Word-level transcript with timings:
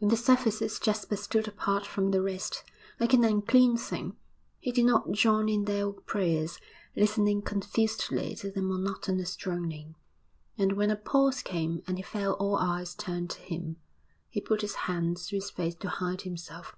In 0.00 0.08
the 0.08 0.16
services 0.16 0.80
Jasper 0.80 1.14
stood 1.14 1.46
apart 1.46 1.86
from 1.86 2.10
the 2.10 2.20
rest, 2.20 2.64
like 2.98 3.12
an 3.12 3.22
unclean 3.22 3.76
thing; 3.76 4.16
he 4.58 4.72
did 4.72 4.84
not 4.84 5.12
join 5.12 5.48
in 5.48 5.66
their 5.66 5.92
prayers, 5.92 6.58
listening 6.96 7.42
confusedly 7.42 8.34
to 8.34 8.50
their 8.50 8.60
monotonous 8.64 9.36
droning; 9.36 9.94
and 10.56 10.72
when 10.72 10.90
a 10.90 10.96
pause 10.96 11.42
came 11.42 11.84
and 11.86 11.96
he 11.96 12.02
felt 12.02 12.40
all 12.40 12.56
eyes 12.56 12.92
turn 12.92 13.28
to 13.28 13.38
him, 13.40 13.76
he 14.28 14.40
put 14.40 14.62
his 14.62 14.74
hands 14.90 15.28
to 15.28 15.36
his 15.36 15.48
face 15.48 15.76
to 15.76 15.88
hide 15.90 16.22
himself. 16.22 16.74